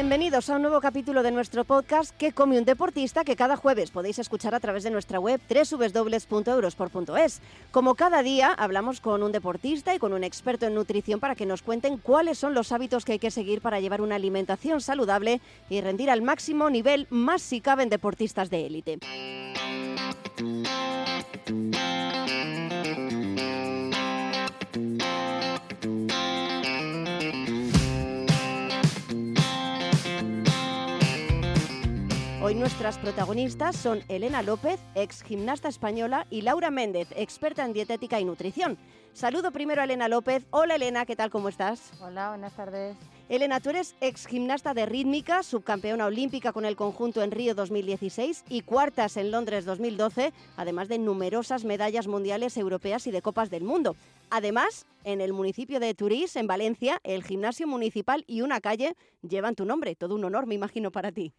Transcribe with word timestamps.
Bienvenidos 0.00 0.48
a 0.48 0.56
un 0.56 0.62
nuevo 0.62 0.80
capítulo 0.80 1.22
de 1.22 1.30
nuestro 1.30 1.64
podcast 1.64 2.16
¿Qué 2.16 2.32
come 2.32 2.56
un 2.58 2.64
deportista? 2.64 3.22
que 3.22 3.36
cada 3.36 3.58
jueves 3.58 3.90
podéis 3.90 4.18
escuchar 4.18 4.54
a 4.54 4.58
través 4.58 4.82
de 4.82 4.90
nuestra 4.90 5.20
web 5.20 5.38
www.eurosport.es. 5.46 7.42
Como 7.70 7.94
cada 7.94 8.22
día 8.22 8.54
hablamos 8.54 9.02
con 9.02 9.22
un 9.22 9.30
deportista 9.30 9.94
y 9.94 9.98
con 9.98 10.14
un 10.14 10.24
experto 10.24 10.64
en 10.64 10.74
nutrición 10.74 11.20
para 11.20 11.34
que 11.34 11.44
nos 11.44 11.60
cuenten 11.60 11.98
cuáles 11.98 12.38
son 12.38 12.54
los 12.54 12.72
hábitos 12.72 13.04
que 13.04 13.12
hay 13.12 13.18
que 13.18 13.30
seguir 13.30 13.60
para 13.60 13.78
llevar 13.78 14.00
una 14.00 14.14
alimentación 14.14 14.80
saludable 14.80 15.42
y 15.68 15.82
rendir 15.82 16.08
al 16.08 16.22
máximo 16.22 16.70
nivel 16.70 17.06
más 17.10 17.42
si 17.42 17.60
caben 17.60 17.90
deportistas 17.90 18.48
de 18.48 18.64
élite. 18.64 19.00
Nuestras 32.60 32.98
protagonistas 32.98 33.74
son 33.74 34.02
Elena 34.08 34.42
López, 34.42 34.78
ex 34.94 35.22
gimnasta 35.22 35.66
española, 35.70 36.26
y 36.28 36.42
Laura 36.42 36.70
Méndez, 36.70 37.08
experta 37.16 37.64
en 37.64 37.72
dietética 37.72 38.20
y 38.20 38.26
nutrición. 38.26 38.76
Saludo 39.14 39.50
primero 39.50 39.80
a 39.80 39.84
Elena 39.84 40.08
López. 40.08 40.46
Hola 40.50 40.74
Elena, 40.74 41.06
¿qué 41.06 41.16
tal? 41.16 41.30
¿Cómo 41.30 41.48
estás? 41.48 41.90
Hola, 42.02 42.28
buenas 42.28 42.52
tardes. 42.54 42.98
Elena, 43.30 43.60
tú 43.60 43.70
eres 43.70 43.96
ex 44.02 44.26
gimnasta 44.26 44.74
de 44.74 44.84
rítmica, 44.84 45.42
subcampeona 45.42 46.04
olímpica 46.04 46.52
con 46.52 46.66
el 46.66 46.76
conjunto 46.76 47.22
en 47.22 47.30
Río 47.30 47.54
2016 47.54 48.44
y 48.50 48.60
cuartas 48.60 49.16
en 49.16 49.30
Londres 49.30 49.64
2012, 49.64 50.34
además 50.58 50.88
de 50.88 50.98
numerosas 50.98 51.64
medallas 51.64 52.08
mundiales, 52.08 52.58
europeas 52.58 53.06
y 53.06 53.10
de 53.10 53.22
copas 53.22 53.48
del 53.48 53.64
mundo. 53.64 53.96
Además, 54.28 54.84
en 55.04 55.22
el 55.22 55.32
municipio 55.32 55.80
de 55.80 55.94
Turís, 55.94 56.36
en 56.36 56.46
Valencia, 56.46 57.00
el 57.04 57.24
gimnasio 57.24 57.66
municipal 57.66 58.22
y 58.26 58.42
una 58.42 58.60
calle 58.60 58.96
llevan 59.22 59.54
tu 59.54 59.64
nombre. 59.64 59.94
Todo 59.94 60.14
un 60.14 60.24
honor, 60.24 60.46
me 60.46 60.56
imagino, 60.56 60.90
para 60.90 61.10
ti. 61.10 61.32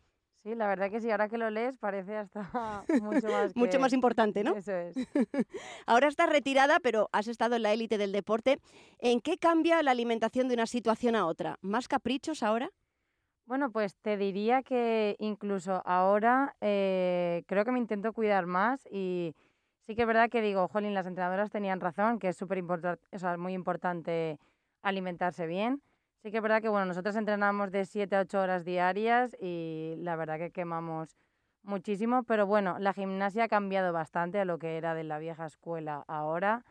Sí, 0.44 0.56
la 0.56 0.68
verdad 0.68 0.90
que 0.90 1.00
sí, 1.00 1.12
ahora 1.12 1.30
que 1.30 1.38
lo 1.38 1.52
lees 1.52 1.78
parece 1.78 2.18
hasta 2.18 2.42
mucho 3.02 3.28
más, 3.32 3.56
mucho 3.56 3.80
más 3.80 3.94
importante, 3.94 4.44
¿no? 4.44 4.56
Eso 4.56 4.74
es. 4.74 4.96
ahora 5.86 6.08
estás 6.08 6.30
retirada, 6.30 6.80
pero 6.80 7.10
has 7.12 7.28
estado 7.28 7.56
en 7.56 7.64
la 7.64 7.74
élite 7.74 7.98
del 7.98 8.12
deporte. 8.12 8.58
¿En 9.00 9.22
qué 9.22 9.38
cambia 9.38 9.84
la 9.84 9.92
alimentación 9.92 10.48
de 10.48 10.56
una 10.56 10.66
situación 10.66 11.16
a 11.16 11.28
otra? 11.28 11.58
¿Más 11.62 11.88
caprichos 11.88 12.42
ahora? 12.42 12.72
Bueno, 13.46 13.72
pues 13.72 13.96
te 13.98 14.18
diría 14.18 14.64
que 14.64 15.16
incluso 15.20 15.82
ahora 15.86 16.56
eh, 16.62 17.44
creo 17.48 17.66
que 17.66 17.72
me 17.72 17.80
intento 17.80 18.14
cuidar 18.14 18.46
más 18.46 18.88
y 18.90 19.36
sí 19.82 19.96
que 19.96 20.02
es 20.02 20.08
verdad 20.08 20.30
que 20.30 20.42
digo, 20.42 20.68
jolín, 20.68 20.94
las 20.94 21.06
entrenadoras 21.06 21.52
tenían 21.52 21.82
razón, 21.82 22.18
que 22.18 22.30
es 22.30 22.38
súper 22.38 22.58
importante, 22.58 23.04
o 23.12 23.20
sea, 23.20 23.38
muy 23.38 23.54
importante 23.54 24.40
alimentarse 24.82 25.46
bien 25.48 25.82
Sí 26.24 26.30
que 26.30 26.38
es 26.38 26.44
verdad 26.44 26.62
que 26.62 26.70
bueno, 26.70 26.86
nosotros 26.86 27.16
entrenamos 27.16 27.72
de 27.72 27.84
7 27.84 28.16
a 28.16 28.20
8 28.22 28.42
horas 28.42 28.64
diarias 28.64 29.36
y 29.40 29.96
la 29.98 30.16
verdad 30.16 30.38
que 30.38 30.52
quemamos 30.52 31.18
muchísimo, 31.64 32.22
pero 32.24 32.46
bueno, 32.46 32.78
la 32.78 32.94
gimnasia 32.94 33.46
ha 33.46 33.48
cambiado 33.48 33.92
bastante 33.92 34.40
a 34.40 34.46
lo 34.46 34.60
que 34.60 34.78
era 34.78 34.94
de 34.94 35.04
la 35.04 35.18
vieja 35.18 35.48
escuela 35.48 36.04
ahora. 36.08 36.64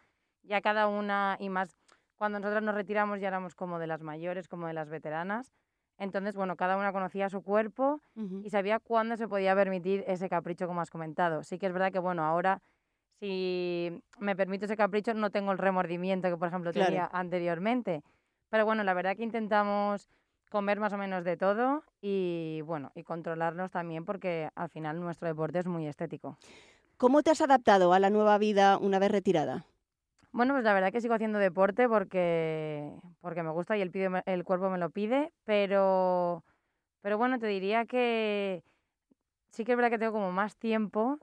Ya 0.44 0.60
cada 0.60 0.86
una 0.86 1.36
y 1.40 1.48
más, 1.48 1.76
cuando 2.16 2.38
nosotros 2.38 2.62
nos 2.62 2.76
retiramos 2.76 3.20
ya 3.20 3.26
éramos 3.26 3.56
como 3.56 3.80
de 3.80 3.88
las 3.88 4.02
mayores, 4.02 4.46
como 4.46 4.68
de 4.68 4.72
las 4.72 4.88
veteranas. 4.88 5.52
Entonces, 5.98 6.36
bueno, 6.36 6.54
cada 6.54 6.76
una 6.76 6.92
conocía 6.92 7.28
su 7.28 7.42
cuerpo 7.42 8.00
y 8.44 8.50
sabía 8.50 8.78
cuándo 8.78 9.16
se 9.16 9.26
podía 9.26 9.54
permitir 9.56 10.04
ese 10.06 10.28
capricho, 10.28 10.68
como 10.68 10.80
has 10.80 10.90
comentado. 10.90 11.42
Sí 11.42 11.58
que 11.58 11.66
es 11.66 11.72
verdad 11.72 11.90
que, 11.90 11.98
bueno, 11.98 12.22
ahora 12.24 12.62
si 13.18 14.00
me 14.18 14.36
permito 14.36 14.66
ese 14.66 14.76
capricho 14.76 15.12
no 15.12 15.30
tengo 15.30 15.50
el 15.50 15.58
remordimiento 15.58 16.30
que, 16.30 16.36
por 16.36 16.46
ejemplo, 16.46 16.72
tenía 16.72 17.10
anteriormente. 17.12 18.02
Pero 18.50 18.64
bueno, 18.64 18.84
la 18.84 18.94
verdad 18.94 19.16
que 19.16 19.22
intentamos 19.22 20.08
comer 20.50 20.80
más 20.80 20.92
o 20.92 20.98
menos 20.98 21.24
de 21.24 21.36
todo 21.36 21.84
y 22.02 22.60
bueno, 22.66 22.90
y 22.94 23.04
controlarnos 23.04 23.70
también 23.70 24.04
porque 24.04 24.50
al 24.56 24.68
final 24.68 25.00
nuestro 25.00 25.28
deporte 25.28 25.60
es 25.60 25.66
muy 25.66 25.86
estético. 25.86 26.36
¿Cómo 26.96 27.22
te 27.22 27.30
has 27.30 27.40
adaptado 27.40 27.92
a 27.92 27.98
la 28.00 28.10
nueva 28.10 28.36
vida 28.38 28.76
una 28.76 28.98
vez 28.98 29.10
retirada? 29.10 29.64
Bueno, 30.32 30.54
pues 30.54 30.64
la 30.64 30.74
verdad 30.74 30.92
que 30.92 31.00
sigo 31.00 31.14
haciendo 31.14 31.38
deporte 31.38 31.88
porque, 31.88 32.92
porque 33.20 33.42
me 33.42 33.50
gusta 33.50 33.76
y 33.76 33.82
el, 33.82 33.90
el 34.26 34.44
cuerpo 34.44 34.70
me 34.70 34.78
lo 34.78 34.90
pide, 34.90 35.32
pero, 35.44 36.44
pero 37.00 37.18
bueno, 37.18 37.38
te 37.38 37.46
diría 37.46 37.84
que 37.84 38.62
sí 39.50 39.64
que 39.64 39.72
es 39.72 39.76
verdad 39.76 39.90
que 39.90 39.98
tengo 39.98 40.12
como 40.12 40.32
más 40.32 40.56
tiempo 40.56 41.18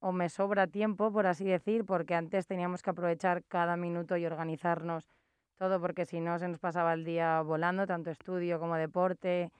o 0.00 0.12
me 0.12 0.28
sobra 0.28 0.66
tiempo, 0.66 1.12
por 1.12 1.26
así 1.26 1.44
decir, 1.44 1.84
porque 1.84 2.14
antes 2.14 2.46
teníamos 2.46 2.82
que 2.82 2.90
aprovechar 2.90 3.44
cada 3.44 3.76
minuto 3.76 4.16
y 4.16 4.26
organizarnos 4.26 5.08
todo 5.56 5.80
porque 5.80 6.04
si 6.06 6.20
no 6.20 6.38
se 6.38 6.48
nos 6.48 6.58
pasaba 6.60 6.92
el 6.94 7.04
día 7.04 7.40
volando, 7.42 7.86
tanto 7.86 8.10
estudio 8.10 8.60
como 8.60 8.76
deporte 8.76 9.50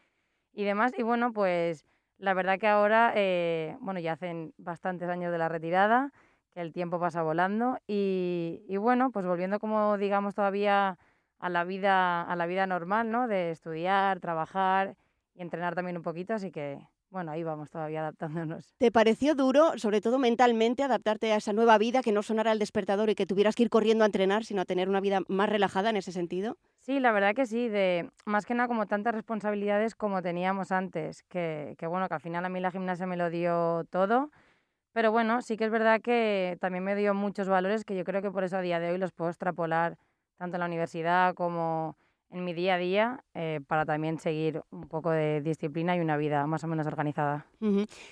y 0.53 0.65
demás. 0.65 0.93
Y 0.99 1.03
bueno, 1.03 1.33
pues 1.33 1.87
la 2.19 2.35
verdad 2.35 2.59
que 2.59 2.69
ahora, 2.69 3.13
eh, 3.17 3.77
bueno, 3.81 4.01
ya 4.01 4.13
hacen 4.13 4.55
bastantes 4.59 5.09
años 5.09 5.33
de 5.33 5.39
la 5.39 5.49
retirada, 5.49 6.13
que 6.55 6.61
el 6.63 6.73
tiempo 6.73 6.99
pasa 7.01 7.23
volando 7.23 7.79
y, 7.87 8.65
y, 8.69 8.79
bueno, 8.79 9.11
pues 9.11 9.27
volviendo 9.27 9.59
como 9.61 9.99
digamos 9.99 10.35
todavía 10.35 10.99
a 11.39 11.51
la 11.51 11.65
vida, 11.65 12.23
a 12.23 12.37
la 12.37 12.47
vida 12.47 12.67
normal, 12.67 13.11
¿no? 13.11 13.29
De 13.29 13.51
estudiar, 13.51 14.21
trabajar 14.21 14.97
y 15.35 15.43
entrenar 15.43 15.75
también 15.75 15.99
un 15.99 16.03
poquito, 16.03 16.35
así 16.35 16.51
que 16.51 16.81
bueno, 17.17 17.33
ahí 17.33 17.43
vamos 17.43 17.71
todavía 17.71 18.01
adaptándonos. 18.01 18.75
¿Te 18.77 18.93
pareció 18.93 19.35
duro, 19.35 19.79
sobre 19.79 20.03
todo 20.03 20.19
mentalmente, 20.19 20.83
adaptarte 20.83 21.33
a 21.33 21.37
esa 21.37 21.55
nueva 21.55 21.79
vida, 21.79 22.03
que 22.03 22.13
no 22.13 22.23
sonara 22.23 22.53
el 22.53 22.59
despertador 22.59 23.09
y 23.09 23.15
que 23.15 23.25
tuvieras 23.25 23.55
que 23.55 23.63
ir 23.63 23.71
corriendo 23.71 24.05
a 24.05 24.07
entrenar, 24.07 24.45
sino 24.45 24.61
a 24.61 24.65
tener 24.67 24.91
una 24.91 25.01
vida 25.01 25.21
más 25.29 25.49
relajada 25.49 25.89
en 25.89 25.97
ese 25.97 26.13
sentido? 26.13 26.59
Sí, 26.81 27.01
la 27.01 27.13
verdad 27.13 27.35
que 27.35 27.47
sí, 27.47 27.71
de 27.71 28.11
más 28.27 28.45
que 28.45 28.53
nada 28.53 28.69
como 28.69 28.85
tantas 28.85 29.15
responsabilidades 29.15 29.95
como 29.95 30.21
teníamos 30.21 30.73
antes, 30.73 31.23
que, 31.23 31.75
que 31.79 31.87
bueno, 31.87 32.07
que 32.07 32.15
al 32.15 32.21
final 32.21 32.45
a 32.45 32.51
mí 32.51 32.61
la 32.61 32.71
gimnasia 32.71 33.07
me 33.07 33.17
lo 33.17 33.31
dio 33.31 33.87
todo, 33.89 34.31
pero 34.93 35.11
bueno, 35.11 35.41
sí 35.41 35.57
que 35.57 35.65
es 35.65 35.71
verdad 35.71 36.03
que 36.03 36.59
también 36.61 36.85
me 36.85 36.95
dio 36.95 37.15
muchos 37.15 37.49
valores 37.49 37.87
que 37.87 37.97
yo 37.97 38.05
creo 38.05 38.21
que 38.21 38.31
por 38.31 38.45
eso 38.45 38.59
a 38.59 38.61
día 38.61 38.79
de 38.79 38.91
hoy 38.91 38.99
los 38.99 39.13
puedo 39.13 39.31
extrapolar 39.31 39.97
tanto 40.37 40.57
en 40.57 40.61
la 40.61 40.67
universidad 40.67 41.33
como 41.33 41.97
en 42.31 42.45
mi 42.45 42.53
día 42.53 42.75
a 42.75 42.79
día 42.79 43.25
eh, 43.35 43.61
para 43.67 43.85
también 43.85 44.19
seguir 44.19 44.63
un 44.71 44.89
poco 44.89 45.11
de 45.11 45.41
disciplina 45.41 45.97
y 45.97 46.01
una 46.01 46.17
vida 46.17 46.47
más 46.47 46.65
o 46.65 46.67
menos 46.67 46.87
organizada. 46.87 47.47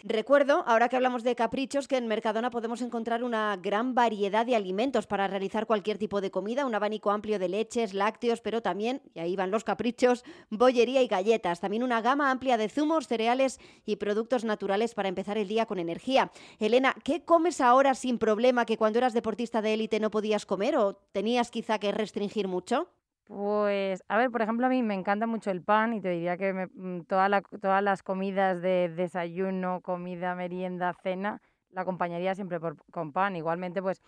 Recuerdo, 0.03 0.65
ahora 0.67 0.89
que 0.89 0.97
hablamos 0.97 1.23
de 1.25 1.35
caprichos, 1.35 1.89
que 1.89 1.97
en 1.97 2.07
Mercadona 2.07 2.51
podemos 2.51 2.81
encontrar 2.83 3.25
una 3.25 3.57
gran 3.61 3.95
variedad 3.95 4.47
de 4.47 4.57
alimentos 4.57 5.07
para 5.07 5.27
realizar 5.29 5.67
cualquier 5.67 5.99
tipo 5.99 6.21
de 6.21 6.31
comida, 6.31 6.67
un 6.67 6.75
abanico 6.75 7.11
amplio 7.11 7.39
de 7.39 7.49
leches, 7.49 7.95
lácteos, 7.95 8.41
pero 8.41 8.63
también, 8.63 9.03
y 9.15 9.21
ahí 9.21 9.37
van 9.37 9.51
los 9.51 9.65
caprichos, 9.65 10.25
bollería 10.51 11.03
y 11.03 11.09
galletas, 11.09 11.61
también 11.61 11.83
una 11.83 12.01
gama 12.01 12.31
amplia 12.31 12.57
de 12.57 12.69
zumos, 12.69 13.07
cereales 13.07 13.61
y 13.85 13.97
productos 13.97 14.45
naturales 14.45 14.95
para 14.95 15.09
empezar 15.09 15.39
el 15.39 15.49
día 15.49 15.67
con 15.67 15.79
energía. 15.79 16.31
Elena, 16.59 16.95
¿qué 17.05 17.25
comes 17.25 17.61
ahora 17.61 17.95
sin 17.95 18.19
problema 18.19 18.65
que 18.65 18.77
cuando 18.77 18.99
eras 18.99 19.15
deportista 19.15 19.63
de 19.63 19.75
élite 19.75 20.01
no 20.01 20.11
podías 20.11 20.47
comer 20.47 20.77
o 20.77 20.95
tenías 21.13 21.51
quizá 21.51 21.79
que 21.79 21.93
restringir 21.93 22.49
mucho? 22.49 22.89
Pues, 23.25 24.05
a 24.09 24.19
ver, 24.19 24.31
por 24.31 24.43
ejemplo, 24.43 24.67
a 24.67 24.69
mí 24.69 24.83
me 24.83 24.93
encanta 24.95 25.27
mucho 25.27 25.51
el 25.51 25.63
pan 25.63 25.95
y 25.95 26.01
te 26.01 26.11
diría 26.11 26.37
que 26.37 26.53
mm, 26.75 27.05
todas 27.07 27.83
las 27.83 28.03
comidas 28.03 28.61
de 28.61 28.91
desayuno, 28.95 29.81
comida, 29.81 30.35
merienda, 30.35 30.93
cena, 31.03 31.41
la 31.71 31.83
acompañaría 31.83 32.35
siempre 32.35 32.61
por, 32.61 32.77
con 32.91 33.13
pan. 33.13 33.35
Igualmente, 33.37 33.81
pues 33.81 34.03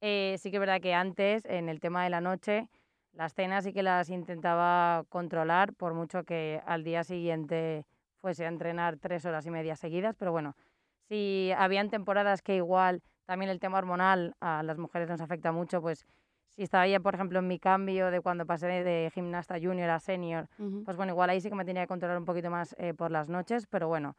eh, 0.00 0.36
sí 0.38 0.50
que 0.50 0.56
es 0.56 0.60
verdad 0.60 0.80
que 0.80 0.94
antes, 0.94 1.44
en 1.44 1.68
el 1.68 1.78
tema 1.80 2.02
de 2.04 2.10
la 2.10 2.20
noche, 2.20 2.68
las 3.12 3.34
cenas 3.34 3.64
sí 3.64 3.72
que 3.72 3.84
las 3.84 4.10
intentaba 4.10 5.04
controlar, 5.08 5.74
por 5.74 5.94
mucho 5.94 6.24
que 6.24 6.60
al 6.66 6.82
día 6.82 7.04
siguiente 7.04 7.86
fuese 8.20 8.44
a 8.46 8.48
entrenar 8.48 8.96
tres 8.98 9.24
horas 9.26 9.46
y 9.46 9.50
media 9.50 9.76
seguidas, 9.76 10.16
pero 10.16 10.32
bueno, 10.32 10.56
si 11.08 11.52
habían 11.56 11.88
temporadas 11.90 12.42
que 12.42 12.56
igual 12.56 13.02
también 13.26 13.50
el 13.50 13.60
tema 13.60 13.78
hormonal 13.78 14.34
a 14.40 14.62
las 14.64 14.78
mujeres 14.78 15.08
nos 15.08 15.20
afecta 15.20 15.52
mucho, 15.52 15.80
pues 15.80 16.04
si 16.60 16.64
estaba 16.64 16.86
ya, 16.86 17.00
por 17.00 17.14
ejemplo, 17.14 17.38
en 17.38 17.48
mi 17.48 17.58
cambio 17.58 18.10
de 18.10 18.20
cuando 18.20 18.44
pasé 18.44 18.66
de 18.66 19.10
gimnasta 19.14 19.58
junior 19.58 19.88
a 19.88 19.98
senior, 19.98 20.46
pues 20.84 20.94
bueno, 20.94 21.12
igual 21.12 21.30
ahí 21.30 21.40
sí 21.40 21.48
que 21.48 21.54
me 21.54 21.64
tenía 21.64 21.84
que 21.84 21.88
controlar 21.88 22.18
un 22.18 22.26
poquito 22.26 22.50
más 22.50 22.76
eh, 22.78 22.92
por 22.92 23.10
las 23.10 23.30
noches, 23.30 23.66
pero 23.66 23.88
bueno, 23.88 24.14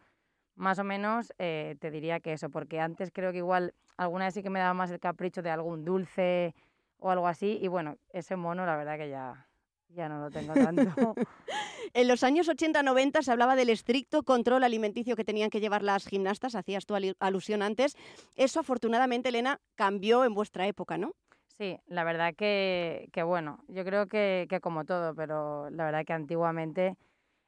más 0.55 0.79
o 0.79 0.83
menos 0.83 1.31
eh, 1.37 1.75
te 1.79 1.91
diría 1.91 2.19
que 2.19 2.33
eso, 2.33 2.49
porque 2.49 2.79
antes 2.79 3.11
creo 3.13 3.31
que 3.31 3.37
igual 3.37 3.75
alguna 3.95 4.25
vez 4.25 4.33
sí 4.33 4.41
que 4.41 4.49
me 4.49 4.57
daba 4.57 4.73
más 4.73 4.89
el 4.89 4.99
capricho 4.99 5.43
de 5.43 5.51
algún 5.51 5.85
dulce 5.85 6.55
o 6.97 7.11
algo 7.11 7.27
así, 7.27 7.59
y 7.61 7.67
bueno, 7.67 7.97
ese 8.11 8.35
mono 8.35 8.65
la 8.65 8.75
verdad 8.75 8.97
que 8.97 9.11
ya, 9.11 9.45
ya 9.89 10.09
no 10.09 10.19
lo 10.19 10.31
tengo 10.31 10.55
tanto. 10.55 11.13
en 11.93 12.07
los 12.07 12.23
años 12.23 12.49
80-90 12.49 13.21
se 13.21 13.31
hablaba 13.31 13.55
del 13.55 13.69
estricto 13.69 14.23
control 14.23 14.63
alimenticio 14.63 15.15
que 15.15 15.23
tenían 15.23 15.51
que 15.51 15.59
llevar 15.59 15.83
las 15.83 16.07
gimnastas, 16.07 16.55
hacías 16.55 16.87
tu 16.87 16.95
alusión 17.19 17.61
antes. 17.61 17.95
Eso 18.35 18.61
afortunadamente, 18.61 19.29
Elena, 19.29 19.61
cambió 19.75 20.25
en 20.25 20.33
vuestra 20.33 20.65
época, 20.65 20.97
¿no? 20.97 21.13
Sí, 21.57 21.79
la 21.87 22.03
verdad 22.03 22.33
que, 22.35 23.09
que 23.13 23.23
bueno, 23.23 23.59
yo 23.67 23.83
creo 23.83 24.07
que, 24.07 24.47
que, 24.49 24.59
como 24.61 24.85
todo, 24.85 25.13
pero 25.13 25.69
la 25.69 25.85
verdad 25.85 26.05
que 26.05 26.13
antiguamente 26.13 26.97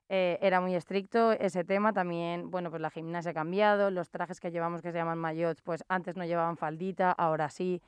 eh, 0.10 0.38
era 0.42 0.62
muy 0.62 0.76
estricto 0.76 1.32
ese 1.34 1.64
tema. 1.64 1.94
También, 1.94 2.52
bueno, 2.52 2.70
pues 2.70 2.82
la 2.82 2.92
gimnasia 2.92 3.32
ha 3.32 3.34
cambiado, 3.34 3.92
los 3.92 4.10
trajes 4.12 4.40
que 4.40 4.52
llevamos 4.52 4.82
que 4.82 4.92
se 4.92 4.98
llaman 4.98 5.18
maillots, 5.20 5.62
pues 5.62 5.84
antes 5.88 6.16
no 6.18 6.26
llevaban 6.26 6.58
faldita, 6.58 7.12
ahora 7.12 7.50
sí, 7.50 7.82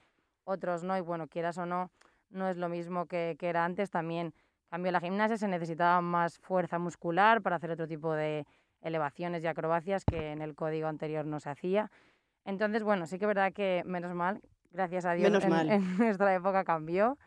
otros 0.46 0.84
no, 0.84 0.98
y 0.98 1.02
bueno, 1.02 1.28
quieras 1.28 1.58
o 1.58 1.66
no, 1.66 1.92
no 2.30 2.48
es 2.50 2.58
lo 2.58 2.70
mismo 2.70 3.06
que, 3.08 3.36
que 3.40 3.50
era 3.50 3.66
antes. 3.66 3.92
También 3.92 4.34
cambio, 4.70 4.92
la 4.92 5.02
gimnasia 5.02 5.38
se 5.38 5.48
necesitaba 5.48 6.02
más 6.02 6.40
fuerza 6.40 6.80
muscular 6.80 7.42
para 7.42 7.58
hacer 7.58 7.72
otro 7.72 7.88
tipo 7.88 8.14
de 8.14 8.48
elevaciones 8.82 9.44
y 9.44 9.48
acrobacias 9.48 10.06
que 10.06 10.32
en 10.32 10.42
el 10.42 10.56
código 10.56 10.88
anterior 10.88 11.26
no 11.26 11.40
se 11.40 11.50
hacía. 11.50 11.92
Entonces, 12.46 12.84
bueno, 12.84 13.08
sí 13.08 13.18
que 13.20 13.26
es 13.26 13.28
verdad 13.28 13.54
que 13.54 13.84
menos 13.86 14.14
mal, 14.14 14.42
gracias 14.76 15.06
a 15.06 15.14
Dios, 15.14 15.30
Menos 15.32 15.44
en, 15.44 15.50
mal. 15.50 15.70
en 15.72 15.98
nuestra 15.98 16.34
época 16.36 16.64
cambió. 16.64 17.18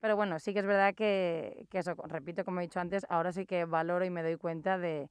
Pero 0.00 0.14
bueno, 0.16 0.38
sí 0.38 0.52
que 0.52 0.60
es 0.60 0.66
verdad 0.66 0.94
que, 0.94 1.66
que 1.70 1.78
eso, 1.78 1.94
repito, 2.06 2.44
como 2.44 2.60
he 2.60 2.64
dicho 2.64 2.80
antes, 2.80 3.04
ahora 3.08 3.32
sí 3.32 3.46
que 3.46 3.64
valoro 3.64 4.04
y 4.04 4.10
me 4.10 4.22
doy 4.22 4.36
cuenta 4.36 4.78
de, 4.78 5.08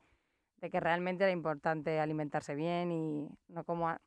de 0.57 0.69
que 0.69 0.79
realmente 0.79 1.23
era 1.23 1.31
importante 1.33 1.99
alimentarse 1.99 2.55
bien 2.55 2.91
y 2.91 3.29
no 3.49 3.63
como, 3.63 3.89
a- 3.89 3.99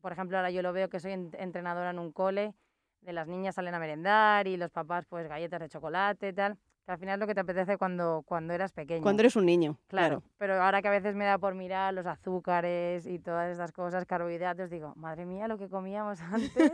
por 0.00 0.12
ejemplo, 0.12 0.36
ahora 0.36 0.50
yo 0.50 0.62
lo 0.62 0.72
veo 0.72 0.88
que 0.88 1.00
soy 1.00 1.12
en- 1.12 1.30
entrenadora 1.38 1.90
en 1.90 1.98
un 1.98 2.12
cole, 2.12 2.54
de 3.02 3.12
las 3.12 3.28
niñas 3.28 3.54
salen 3.54 3.74
a 3.74 3.78
merendar 3.78 4.48
y 4.48 4.56
los 4.56 4.70
papás 4.70 5.04
pues 5.08 5.28
galletas 5.28 5.60
de 5.60 5.68
chocolate 5.68 6.28
y 6.28 6.32
tal, 6.32 6.58
que 6.86 6.92
al 6.92 6.98
final 6.98 7.14
es 7.14 7.20
lo 7.20 7.26
que 7.26 7.34
te 7.34 7.40
apetece 7.40 7.76
cuando, 7.76 8.22
cuando 8.24 8.54
eras 8.54 8.72
pequeño. 8.72 9.02
Cuando 9.02 9.22
eres 9.22 9.34
un 9.34 9.44
niño, 9.44 9.76
Claro, 9.88 10.20
claro. 10.20 10.22
pero 10.38 10.62
ahora 10.62 10.80
que 10.80 10.86
a 10.88 10.92
veces 10.92 11.16
me 11.16 11.24
da 11.24 11.36
por 11.36 11.56
mirar 11.56 11.92
los 11.92 12.06
azúcares 12.06 13.06
y 13.06 13.18
todas 13.18 13.50
estas 13.50 13.72
cosas, 13.72 14.06
carbohidratos, 14.06 14.70
digo, 14.70 14.92
madre 14.94 15.26
mía, 15.26 15.48
lo 15.48 15.58
que 15.58 15.68
comíamos 15.68 16.20
antes 16.32 16.72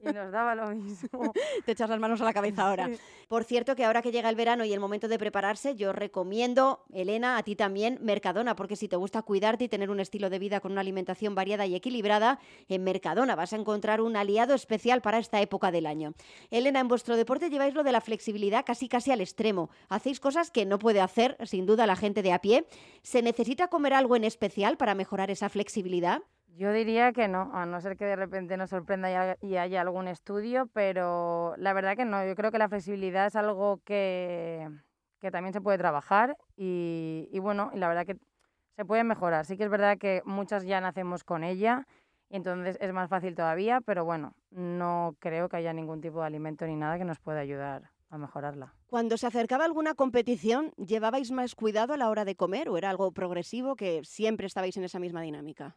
y 0.00 0.06
nos 0.12 0.32
daba 0.32 0.56
lo 0.56 0.66
mismo. 0.74 1.32
Te 1.64 1.72
echas 1.72 1.88
las 1.88 2.00
manos 2.00 2.20
a 2.20 2.24
la 2.24 2.32
cabeza 2.32 2.62
ahora. 2.68 2.88
Sí. 2.88 2.98
Por 3.28 3.44
cierto, 3.44 3.76
que 3.76 3.84
ahora 3.84 4.02
que 4.02 4.10
llega 4.10 4.28
el 4.28 4.34
verano 4.34 4.64
y 4.64 4.72
el 4.72 4.80
momento 4.80 5.06
de 5.06 5.18
prepararse, 5.20 5.76
yo 5.76 5.92
recomiendo, 5.92 6.84
Elena, 6.92 7.38
a 7.38 7.42
ti 7.44 7.54
también, 7.54 7.98
Mercadona, 8.02 8.56
porque 8.56 8.74
si 8.74 8.88
te 8.88 8.96
gusta 8.96 9.22
cuidarte 9.22 9.64
y 9.64 9.68
tener 9.68 9.88
un 9.88 10.00
estilo 10.00 10.30
de 10.30 10.40
vida 10.40 10.58
con 10.58 10.72
una 10.72 10.80
alimentación 10.80 11.36
variada 11.36 11.64
y 11.64 11.76
equilibrada, 11.76 12.40
en 12.68 12.82
Mercadona 12.82 13.36
vas 13.36 13.52
a 13.52 13.56
encontrar 13.56 14.00
un 14.00 14.16
aliado 14.16 14.54
especial 14.54 15.00
para 15.00 15.18
esta 15.18 15.40
época 15.40 15.70
del 15.70 15.86
año. 15.86 16.12
Elena, 16.50 16.80
en 16.80 16.88
vuestro 16.88 17.16
deporte 17.16 17.50
lleváis 17.50 17.74
lo 17.74 17.84
de 17.84 17.92
la 17.92 18.00
flexibilidad 18.00 18.64
casi 18.66 18.88
casi 18.88 19.12
al 19.12 19.20
extremo. 19.20 19.43
Hacéis 19.88 20.20
cosas 20.20 20.50
que 20.50 20.64
no 20.64 20.78
puede 20.78 21.00
hacer, 21.00 21.36
sin 21.44 21.66
duda, 21.66 21.86
la 21.86 21.96
gente 21.96 22.22
de 22.22 22.32
a 22.32 22.38
pie. 22.40 22.66
¿Se 23.02 23.20
necesita 23.20 23.68
comer 23.68 23.92
algo 23.92 24.16
en 24.16 24.24
especial 24.24 24.76
para 24.76 24.94
mejorar 24.94 25.30
esa 25.30 25.48
flexibilidad? 25.48 26.22
Yo 26.56 26.72
diría 26.72 27.12
que 27.12 27.26
no, 27.26 27.50
a 27.52 27.66
no 27.66 27.80
ser 27.80 27.96
que 27.96 28.04
de 28.04 28.14
repente 28.16 28.56
nos 28.56 28.70
sorprenda 28.70 29.36
y 29.42 29.56
haya- 29.56 29.80
algún 29.80 30.06
estudio, 30.06 30.68
pero 30.72 31.54
la 31.58 31.72
verdad 31.72 31.96
que 31.96 32.04
no. 32.04 32.24
Yo 32.24 32.34
creo 32.36 32.52
que 32.52 32.58
la 32.58 32.68
flexibilidad 32.68 33.26
es 33.26 33.34
algo 33.36 33.80
que, 33.84 34.68
que 35.20 35.30
también 35.32 35.52
se 35.52 35.60
puede 35.60 35.78
trabajar 35.78 36.36
y, 36.56 37.28
y 37.32 37.38
bueno, 37.40 37.70
y 37.74 37.78
la 37.78 37.88
verdad 37.88 38.06
que 38.06 38.16
se 38.76 38.84
puede 38.84 39.04
mejorar. 39.04 39.46
Sí 39.46 39.56
que 39.56 39.64
es 39.64 39.70
verdad 39.70 39.98
que 39.98 40.22
muchas 40.24 40.64
ya 40.64 40.80
nacemos 40.80 41.24
con 41.24 41.42
ella 41.44 41.86
y 42.30 42.36
entonces 42.36 42.78
es 42.80 42.92
más 42.92 43.08
fácil 43.10 43.34
todavía, 43.34 43.80
pero 43.80 44.04
bueno, 44.04 44.34
no 44.50 45.16
creo 45.20 45.48
que 45.48 45.56
haya 45.56 45.72
ningún 45.72 46.00
tipo 46.00 46.20
de 46.20 46.26
alimento 46.26 46.66
ni 46.66 46.76
nada 46.76 46.98
que 46.98 47.04
nos 47.04 47.18
pueda 47.18 47.40
ayudar 47.40 47.90
a 48.14 48.18
mejorarla. 48.18 48.74
Cuando 48.86 49.16
se 49.16 49.26
acercaba 49.26 49.64
alguna 49.64 49.94
competición, 49.94 50.70
¿llevabais 50.76 51.30
más 51.30 51.54
cuidado 51.54 51.92
a 51.94 51.96
la 51.96 52.08
hora 52.08 52.24
de 52.24 52.36
comer 52.36 52.68
o 52.68 52.78
era 52.78 52.90
algo 52.90 53.10
progresivo 53.12 53.76
que 53.76 54.02
siempre 54.04 54.46
estabais 54.46 54.76
en 54.76 54.84
esa 54.84 54.98
misma 54.98 55.22
dinámica? 55.22 55.76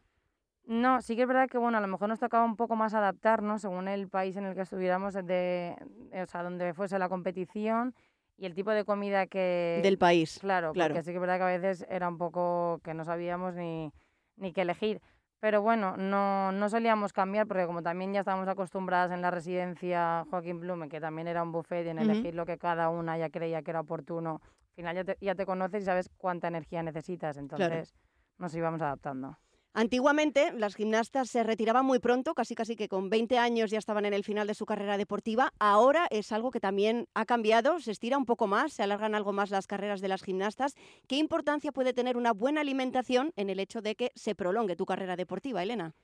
No, 0.64 1.00
sí 1.00 1.16
que 1.16 1.22
es 1.22 1.28
verdad 1.28 1.48
que 1.48 1.58
bueno, 1.58 1.78
a 1.78 1.80
lo 1.80 1.88
mejor 1.88 2.08
nos 2.08 2.20
tocaba 2.20 2.44
un 2.44 2.56
poco 2.56 2.76
más 2.76 2.94
adaptarnos 2.94 3.62
según 3.62 3.88
el 3.88 4.08
país 4.08 4.36
en 4.36 4.44
el 4.44 4.54
que 4.54 4.60
estuviéramos, 4.60 5.14
de, 5.14 5.74
o 6.12 6.26
sea, 6.26 6.42
donde 6.42 6.74
fuese 6.74 6.98
la 6.98 7.08
competición 7.08 7.94
y 8.36 8.46
el 8.46 8.54
tipo 8.54 8.70
de 8.70 8.84
comida 8.84 9.26
que... 9.26 9.80
Del 9.82 9.98
país. 9.98 10.38
Claro, 10.40 10.72
claro. 10.72 10.94
porque 10.94 11.02
sí 11.02 11.10
que 11.10 11.16
es 11.16 11.20
verdad 11.20 11.38
que 11.38 11.44
a 11.44 11.58
veces 11.58 11.86
era 11.90 12.08
un 12.08 12.18
poco 12.18 12.80
que 12.84 12.94
no 12.94 13.04
sabíamos 13.04 13.54
ni, 13.54 13.92
ni 14.36 14.52
qué 14.52 14.60
elegir. 14.60 15.00
Pero 15.40 15.62
bueno, 15.62 15.96
no, 15.96 16.50
no 16.50 16.68
solíamos 16.68 17.12
cambiar 17.12 17.46
porque 17.46 17.66
como 17.66 17.82
también 17.82 18.12
ya 18.12 18.20
estábamos 18.20 18.48
acostumbradas 18.48 19.12
en 19.12 19.22
la 19.22 19.30
residencia 19.30 20.26
Joaquín 20.30 20.58
Blume, 20.58 20.88
que 20.88 21.00
también 21.00 21.28
era 21.28 21.42
un 21.44 21.52
buffet 21.52 21.86
y 21.86 21.90
en 21.90 21.98
elegir 21.98 22.34
lo 22.34 22.44
que 22.44 22.58
cada 22.58 22.88
una 22.88 23.16
ya 23.16 23.30
creía 23.30 23.62
que 23.62 23.70
era 23.70 23.80
oportuno, 23.80 24.40
al 24.42 24.74
final 24.74 24.96
ya 24.96 25.04
te, 25.04 25.16
ya 25.20 25.34
te 25.36 25.46
conoces 25.46 25.82
y 25.82 25.86
sabes 25.86 26.10
cuánta 26.16 26.48
energía 26.48 26.82
necesitas, 26.82 27.36
entonces 27.36 27.94
nos 28.38 28.54
íbamos 28.54 28.82
adaptando. 28.82 29.38
Antiguamente 29.74 30.52
las 30.52 30.74
gimnastas 30.74 31.28
se 31.30 31.42
retiraban 31.42 31.84
muy 31.84 31.98
pronto, 31.98 32.34
casi 32.34 32.54
casi 32.54 32.74
que 32.74 32.88
con 32.88 33.10
20 33.10 33.38
años 33.38 33.70
ya 33.70 33.78
estaban 33.78 34.06
en 34.06 34.14
el 34.14 34.24
final 34.24 34.46
de 34.46 34.54
su 34.54 34.66
carrera 34.66 34.96
deportiva. 34.96 35.52
Ahora 35.58 36.06
es 36.10 36.32
algo 36.32 36.50
que 36.50 36.60
también 36.60 37.06
ha 37.14 37.26
cambiado, 37.26 37.78
se 37.80 37.92
estira 37.92 38.18
un 38.18 38.24
poco 38.24 38.46
más, 38.46 38.72
se 38.72 38.82
alargan 38.82 39.14
algo 39.14 39.32
más 39.32 39.50
las 39.50 39.66
carreras 39.66 40.00
de 40.00 40.08
las 40.08 40.22
gimnastas. 40.22 40.74
¿Qué 41.06 41.16
importancia 41.16 41.70
puede 41.70 41.92
tener 41.92 42.16
una 42.16 42.32
buena 42.32 42.62
alimentación 42.62 43.32
en 43.36 43.50
el 43.50 43.60
hecho 43.60 43.82
de 43.82 43.94
que 43.94 44.10
se 44.14 44.34
prolongue 44.34 44.74
tu 44.74 44.86
carrera 44.86 45.16
deportiva, 45.16 45.62
Elena? 45.62 45.94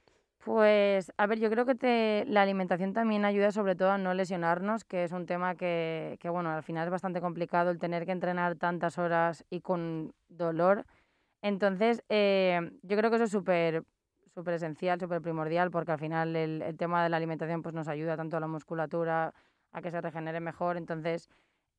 Pues, 0.44 1.10
a 1.16 1.26
ver, 1.26 1.38
yo 1.40 1.48
creo 1.48 1.64
que 1.64 2.24
la 2.28 2.42
alimentación 2.42 2.92
también 2.92 3.24
ayuda 3.24 3.50
sobre 3.50 3.74
todo 3.76 3.92
a 3.92 3.98
no 3.98 4.12
lesionarnos, 4.12 4.84
que 4.84 5.04
es 5.04 5.12
un 5.12 5.24
tema 5.24 5.54
que, 5.54 6.18
que, 6.20 6.28
bueno, 6.28 6.50
al 6.50 6.62
final 6.62 6.84
es 6.84 6.90
bastante 6.90 7.22
complicado 7.22 7.70
el 7.70 7.78
tener 7.78 8.04
que 8.04 8.12
entrenar 8.12 8.54
tantas 8.56 8.98
horas 8.98 9.46
y 9.48 9.62
con 9.62 10.12
dolor. 10.28 10.84
Entonces, 11.44 12.02
eh, 12.08 12.58
yo 12.80 12.96
creo 12.96 13.10
que 13.10 13.16
eso 13.16 13.26
es 13.26 13.30
súper 13.30 13.84
súper 14.34 14.54
esencial, 14.54 14.98
súper 14.98 15.20
primordial, 15.20 15.70
porque 15.70 15.92
al 15.92 15.98
final 15.98 16.34
el, 16.34 16.62
el 16.62 16.76
tema 16.78 17.04
de 17.04 17.10
la 17.10 17.18
alimentación 17.18 17.62
pues 17.62 17.74
nos 17.74 17.86
ayuda 17.86 18.16
tanto 18.16 18.38
a 18.38 18.40
la 18.40 18.48
musculatura, 18.48 19.34
a 19.70 19.82
que 19.82 19.90
se 19.90 20.00
regenere 20.00 20.40
mejor. 20.40 20.78
Entonces, 20.78 21.28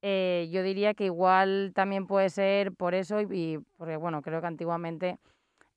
eh, 0.03 0.47
yo 0.51 0.61
diría 0.61 0.93
que 0.93 1.05
igual 1.05 1.71
también 1.73 2.05
puede 2.05 2.29
ser 2.29 2.73
por 2.73 2.93
eso 2.93 3.21
y, 3.21 3.59
porque, 3.77 3.97
bueno, 3.97 4.21
creo 4.21 4.39
que 4.39 4.47
antiguamente 4.47 5.17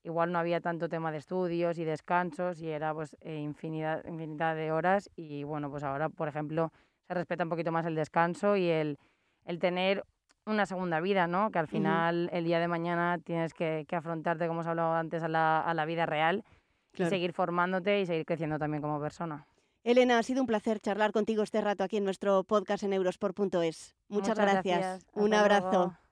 igual 0.05 0.33
no 0.33 0.39
había 0.39 0.61
tanto 0.61 0.91
tema 0.91 1.11
de 1.11 1.19
estudios 1.19 1.79
y 1.79 1.85
descansos 1.85 2.61
y 2.61 2.69
era 2.69 2.93
pues 2.93 3.17
eh, 3.23 3.39
infinidad, 3.39 4.05
infinidad 4.07 4.55
de 4.55 4.71
horas 4.71 5.11
y 5.17 5.45
bueno, 5.45 5.71
pues 5.71 5.83
ahora, 5.83 6.11
por 6.11 6.29
ejemplo, 6.29 6.73
se 7.09 7.15
respeta 7.15 7.45
un 7.45 7.51
poquito 7.51 7.73
más 7.73 7.87
el 7.87 7.95
descanso 7.95 8.57
y 8.57 8.69
el, 8.69 8.99
el 9.47 9.59
tener 9.59 10.05
una 10.49 10.67
segunda 10.67 11.01
vida, 11.01 11.27
¿no? 11.27 11.51
Que 11.51 11.59
al 11.59 11.69
final 11.69 12.29
el 12.33 12.45
día 12.45 12.59
de 12.61 12.69
mañana 12.69 13.19
tienes 13.23 13.55
que, 13.55 13.85
que 13.89 13.97
afrontarte, 13.97 14.47
como 14.47 14.61
hemos 14.61 14.67
hablado 14.67 14.95
antes, 14.95 15.23
a 15.23 15.29
la, 15.29 15.61
a 15.61 15.75
la 15.75 15.85
vida 15.85 16.07
real 16.07 16.45
y 16.97 17.05
seguir 17.05 17.33
formándote 17.33 18.01
y 18.01 18.07
seguir 18.07 18.25
creciendo 18.25 18.59
también 18.59 18.83
como 18.83 19.01
persona. 19.01 19.47
Elena, 19.85 20.19
ha 20.19 20.23
sido 20.23 20.41
un 20.41 20.47
placer 20.47 20.81
charlar 20.81 21.13
contigo 21.13 21.43
este 21.43 21.61
rato 21.61 21.85
aquí 21.85 21.97
en 21.97 22.05
nuestro 22.05 22.45
podcast 22.45 22.83
en 22.83 22.93
eurosport.es. 22.93 23.95
Muchas, 24.09 24.37
gracias. 24.37 25.07
Un 25.13 25.35
abrazo. 25.35 25.71
luego. 25.71 26.08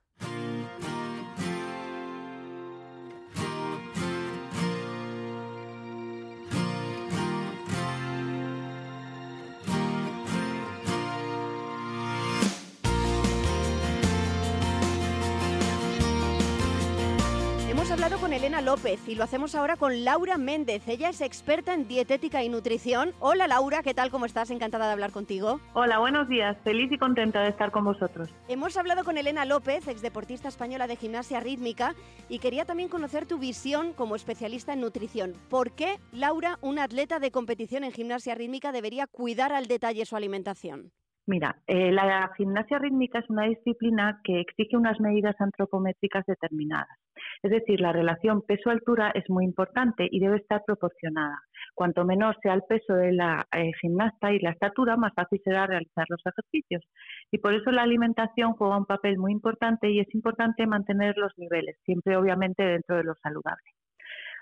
Con 18.20 18.32
Elena 18.32 18.62
López 18.62 19.06
y 19.08 19.14
lo 19.14 19.25
hacemos 19.25 19.54
ahora 19.54 19.76
con 19.76 20.02
Laura 20.04 20.38
Méndez. 20.38 20.88
Ella 20.88 21.11
es 21.11 21.20
experta 21.20 21.75
en 21.75 21.87
dietética 21.87 22.42
y 22.42 22.49
nutrición. 22.49 23.12
Hola 23.20 23.46
Laura, 23.46 23.82
¿qué 23.82 23.94
tal? 23.94 24.11
¿Cómo 24.11 24.25
estás? 24.25 24.50
Encantada 24.50 24.87
de 24.87 24.92
hablar 24.92 25.12
contigo. 25.12 25.61
Hola, 25.75 25.99
buenos 25.99 26.26
días. 26.28 26.56
Feliz 26.64 26.90
y 26.90 26.99
contenta 26.99 27.42
de 27.42 27.50
estar 27.50 27.70
con 27.70 27.85
vosotros. 27.85 28.32
Hemos 28.49 28.76
hablado 28.78 29.04
con 29.04 29.18
Elena 29.18 29.44
López, 29.44 29.87
exdeportista 29.87 30.49
española 30.49 30.87
de 30.87 30.96
gimnasia 30.96 31.40
rítmica, 31.40 31.94
y 32.28 32.38
quería 32.38 32.64
también 32.64 32.88
conocer 32.88 33.26
tu 33.26 33.38
visión 33.38 33.92
como 33.92 34.16
especialista 34.16 34.73
en 34.73 34.80
nutrición. 34.80 35.35
¿Por 35.50 35.73
qué, 35.73 35.99
Laura, 36.11 36.58
una 36.62 36.85
atleta 36.85 37.18
de 37.18 37.30
competición 37.30 37.85
en 37.85 37.92
gimnasia 37.92 38.35
rítmica 38.35 38.73
debería 38.73 39.06
cuidar 39.06 39.52
al 39.52 39.66
detalle 39.66 40.06
su 40.06 40.16
alimentación? 40.16 40.90
Mira, 41.26 41.61
eh, 41.66 41.92
la 41.92 42.30
gimnasia 42.37 42.78
rítmica 42.78 43.18
es 43.18 43.28
una 43.28 43.44
disciplina 43.44 44.20
que 44.25 44.40
exige 44.40 44.76
unas 44.76 44.99
medidas 45.00 45.35
antropométricas 45.38 46.25
determinadas. 46.26 46.96
Es 47.43 47.50
decir, 47.50 47.81
la 47.81 47.93
relación 47.93 48.43
peso-altura 48.43 49.11
es 49.14 49.28
muy 49.28 49.45
importante 49.45 50.09
y 50.11 50.21
debe 50.21 50.38
estar 50.38 50.62
proporcionada. 50.64 51.38
Cuanto 51.75 52.05
menor 52.05 52.37
sea 52.43 52.55
el 52.55 52.62
peso 52.62 52.95
de 52.95 53.12
la 53.12 53.47
eh, 53.52 53.73
gimnasta 53.81 54.33
y 54.33 54.40
la 54.40 54.50
estatura, 54.50 54.97
más 54.97 55.12
fácil 55.14 55.40
será 55.45 55.66
realizar 55.66 56.07
los 56.09 56.21
ejercicios. 56.25 56.83
Y 57.31 57.38
por 57.38 57.55
eso 57.55 57.71
la 57.71 57.83
alimentación 57.83 58.55
juega 58.55 58.78
un 58.78 58.87
papel 58.87 59.19
muy 59.19 59.33
importante 59.33 59.90
y 59.90 60.00
es 60.00 60.14
importante 60.14 60.66
mantener 60.66 61.16
los 61.16 61.33
niveles, 61.37 61.76
siempre 61.85 62.16
obviamente 62.16 62.62
dentro 62.62 62.97
de 62.97 63.05
lo 63.05 63.14
saludable. 63.23 63.75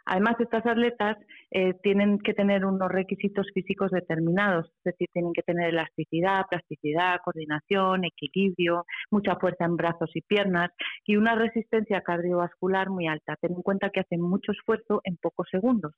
Además, 0.06 0.36
estas 0.38 0.66
atletas 0.66 1.16
eh, 1.50 1.74
tienen 1.82 2.18
que 2.18 2.34
tener 2.34 2.64
unos 2.64 2.90
requisitos 2.90 3.46
físicos 3.54 3.90
determinados, 3.90 4.66
es 4.66 4.84
decir, 4.84 5.08
tienen 5.12 5.32
que 5.32 5.42
tener 5.42 5.70
elasticidad, 5.70 6.44
plasticidad, 6.50 7.20
coordinación, 7.24 8.04
equilibrio, 8.04 8.84
mucha 9.10 9.36
fuerza 9.36 9.64
en 9.64 9.76
brazos 9.76 10.10
y 10.14 10.20
piernas 10.20 10.70
y 11.06 11.16
una 11.16 11.34
resistencia 11.34 12.02
cardiovascular 12.02 12.90
muy 12.90 13.08
alta. 13.08 13.36
Ten 13.40 13.52
en 13.52 13.62
cuenta 13.62 13.90
que 13.90 14.00
hacen 14.00 14.20
mucho 14.20 14.52
esfuerzo 14.52 15.00
en 15.04 15.16
pocos 15.16 15.48
segundos. 15.50 15.92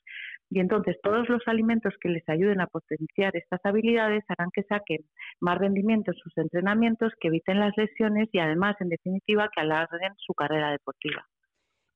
Y 0.51 0.61
entonces 0.61 0.97
todos 1.03 1.29
los 1.29 1.43
alimentos 1.47 1.95
que 2.01 2.09
les 2.09 2.29
ayuden 2.29 2.61
a 2.61 2.67
potenciar 2.69 3.37
estas 3.37 3.61
habilidades 3.65 4.25
harán 4.29 4.51
que 4.53 4.63
saquen 4.65 5.01
más 5.41 5.59
rendimiento 5.59 6.13
en 6.13 6.19
sus 6.19 6.37
entrenamientos, 6.39 7.13
que 7.21 7.29
eviten 7.29 7.61
las 7.61 7.77
lesiones 7.77 8.29
y 8.33 8.39
además, 8.39 8.77
en 8.81 8.89
definitiva, 8.89 9.49
que 9.55 9.63
alarguen 9.63 10.13
su 10.17 10.33
carrera 10.35 10.71
deportiva. 10.71 11.25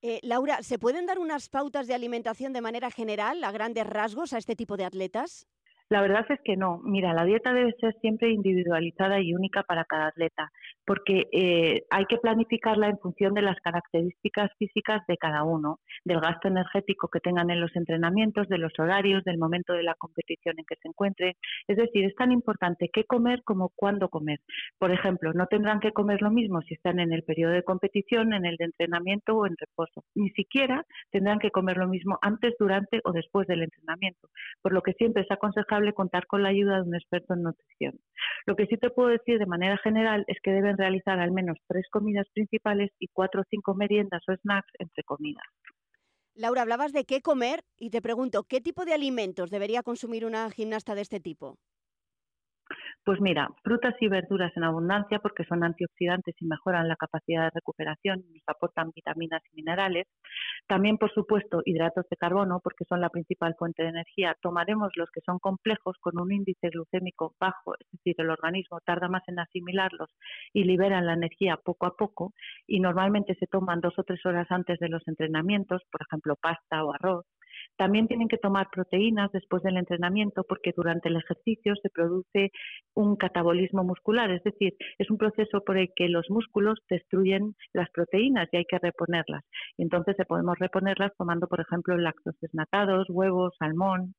Eh, 0.03 0.19
Laura, 0.23 0.63
¿se 0.63 0.79
pueden 0.79 1.05
dar 1.05 1.19
unas 1.19 1.51
pautas 1.51 1.87
de 1.87 1.93
alimentación 1.93 2.55
de 2.55 2.63
manera 2.63 2.91
general, 2.91 3.45
a 3.45 3.53
grandes 3.53 3.87
rasgos, 3.87 4.33
a 4.33 4.39
este 4.39 4.57
tipo 4.57 4.79
de 4.79 4.87
atletas? 4.87 5.47
La 5.91 6.03
verdad 6.03 6.25
es 6.29 6.39
que 6.45 6.57
no. 6.57 6.81
Mira, 6.85 7.13
la 7.15 7.25
dieta 7.25 7.53
debe 7.53 7.75
ser 7.81 7.97
siempre 8.01 8.31
individualizada 8.31 9.21
y 9.21 9.35
única 9.35 9.65
para 9.65 9.85
cada 9.85 10.07
atleta, 10.07 10.53
porque 10.87 11.27
eh, 11.33 11.83
hay 11.91 12.05
que 12.07 12.19
planificarla 12.19 12.87
en 12.89 12.99
función 12.99 13.35
de 13.35 13.43
las 13.43 13.57
características 13.59 14.53
físicas 14.57 15.03
de 15.09 15.17
cada 15.17 15.43
uno, 15.43 15.81
del 16.05 16.21
gasto 16.21 16.47
energético 16.47 17.09
que 17.09 17.19
tengan 17.19 17.51
en 17.51 17.61
los 17.61 17.75
entrenamientos, 17.75 18.49
de 18.49 18.59
los 18.59 18.73
horarios, 18.79 19.25
del 19.25 19.37
momento 19.37 19.73
de 19.73 19.83
la 19.83 19.97
competición 19.97 20.55
en 20.59 20.65
que 20.65 20.77
se 20.81 20.87
encuentre. 20.87 21.37
Es 21.67 21.77
decir, 21.77 22.05
es 22.05 22.15
tan 22.15 22.31
importante 22.31 22.89
qué 22.93 23.03
comer 23.03 23.43
como 23.43 23.73
cuándo 23.75 24.09
comer. 24.09 24.39
Por 24.79 24.93
ejemplo, 24.93 25.33
no 25.33 25.49
tendrán 25.49 25.81
que 25.81 25.91
comer 25.91 26.23
lo 26.23 26.31
mismo 26.31 26.63
si 26.63 26.75
están 26.75 27.01
en 27.01 27.13
el 27.13 27.25
periodo 27.25 27.55
de 27.55 27.65
competición, 27.65 28.33
en 28.33 28.47
el 28.47 28.57
de 28.59 28.67
entrenamiento 28.67 29.37
o 29.37 29.45
en 29.45 29.57
reposo. 29.59 30.05
Ni 30.15 30.31
siquiera 30.31 30.85
tendrán 31.11 31.41
que 31.41 31.51
comer 31.51 31.79
lo 31.79 31.89
mismo 31.89 32.17
antes, 32.23 32.55
durante 32.61 33.01
o 33.03 33.11
después 33.11 33.49
del 33.49 33.65
entrenamiento, 33.65 34.29
por 34.63 34.73
lo 34.73 34.83
que 34.83 34.93
siempre 34.93 35.25
es 35.25 35.31
aconsejable 35.33 35.80
contar 35.93 36.27
con 36.27 36.43
la 36.43 36.51
ayuda 36.51 36.77
de 36.77 36.89
un 36.89 36.95
experto 36.95 37.35
en 37.35 37.43
nutrición. 37.43 37.99
Lo 38.47 38.57
que 38.57 38.67
sí 38.67 38.77
te 38.77 38.91
puedo 38.91 39.09
decir 39.09 39.39
de 39.39 39.47
manera 39.47 39.77
general 39.79 40.25
es 40.27 40.39
que 40.43 40.53
deben 40.53 40.77
realizar 40.77 41.19
al 41.19 41.33
menos 41.33 41.59
tres 41.67 41.87
comidas 41.91 42.27
principales 42.33 42.91
y 42.99 43.09
cuatro 43.09 43.43
o 43.43 43.45
cinco 43.51 43.75
meriendas 43.75 44.23
o 44.29 44.37
snacks 44.37 44.73
entre 44.79 45.03
comidas. 45.05 45.47
Laura, 46.35 46.63
hablabas 46.63 46.93
de 46.93 47.05
qué 47.05 47.21
comer 47.21 47.61
y 47.77 47.91
te 47.91 48.01
pregunto, 48.01 48.45
¿qué 48.45 48.61
tipo 48.61 48.85
de 48.85 48.95
alimentos 48.95 49.51
debería 49.51 49.83
consumir 49.83 50.25
una 50.25 50.51
gimnasta 50.51 50.95
de 50.95 51.03
este 51.03 51.21
tipo? 51.21 51.59
Pues 53.05 53.21
mira, 53.21 53.49
frutas 53.65 53.95
y 54.01 54.09
verduras 54.09 54.53
en 54.57 54.65
abundancia 54.65 55.19
porque 55.21 55.45
son 55.45 55.65
antioxidantes 55.65 56.35
y 56.39 56.47
mejoran 56.47 56.87
la 56.87 56.97
capacidad 56.97 57.45
de 57.45 57.51
recuperación, 57.55 58.25
nos 58.31 58.43
aportan 58.47 58.93
vitaminas 58.95 59.43
y 59.53 59.57
minerales. 59.57 60.07
También, 60.71 60.99
por 60.99 61.13
supuesto, 61.13 61.63
hidratos 61.65 62.09
de 62.09 62.17
carbono 62.17 62.61
porque 62.63 62.85
son 62.85 63.01
la 63.01 63.09
principal 63.09 63.57
fuente 63.59 63.83
de 63.83 63.89
energía. 63.89 64.37
Tomaremos 64.41 64.93
los 64.95 65.11
que 65.11 65.21
son 65.21 65.41
complejos 65.41 65.97
con 65.99 66.17
un 66.21 66.31
índice 66.31 66.69
glucémico 66.69 67.35
bajo, 67.41 67.75
es 67.81 67.91
decir, 67.91 68.15
el 68.19 68.31
organismo 68.31 68.79
tarda 68.87 69.09
más 69.09 69.25
en 69.27 69.41
asimilarlos 69.41 70.11
y 70.53 70.63
liberan 70.63 71.07
la 71.07 71.15
energía 71.15 71.57
poco 71.57 71.87
a 71.87 71.97
poco 71.97 72.35
y 72.69 72.79
normalmente 72.79 73.35
se 73.35 73.49
toman 73.49 73.81
dos 73.81 73.99
o 73.99 74.05
tres 74.05 74.25
horas 74.25 74.47
antes 74.51 74.79
de 74.79 74.89
los 74.89 75.03
entrenamientos, 75.09 75.83
por 75.91 76.03
ejemplo, 76.03 76.37
pasta 76.41 76.85
o 76.85 76.95
arroz. 76.95 77.27
También 77.81 78.09
tienen 78.09 78.29
que 78.29 78.37
tomar 78.37 78.69
proteínas 78.71 79.33
después 79.33 79.63
del 79.63 79.79
entrenamiento 79.79 80.45
porque 80.47 80.75
durante 80.77 81.09
el 81.09 81.17
ejercicio 81.17 81.75
se 81.77 81.89
produce 81.89 82.53
un 82.93 83.17
catabolismo 83.17 83.85
muscular, 83.85 84.31
es 84.31 84.45
decir, 84.45 84.75
es 84.99 85.11
un 85.11 85.17
proceso 85.17 85.65
por 85.65 85.79
el 85.79 85.89
que 85.97 86.11
los 86.11 86.29
músculos 86.29 86.79
destruyen 86.91 87.57
las 87.73 87.89
proteínas 87.89 88.51
y 88.53 88.59
hay 88.59 88.65
que 88.67 88.79
reponerlas. 88.79 89.45
Y 89.79 89.85
entonces 89.85 90.15
podemos 90.29 90.59
reponerlas 90.59 91.13
tomando, 91.17 91.47
por 91.47 91.63
ejemplo, 91.63 91.97
lácteos 91.97 92.37
desnatados, 92.43 93.09
huevos, 93.09 93.55
salmón. 93.59 94.15